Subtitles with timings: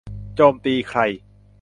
[0.35, 0.99] โจมตีใคร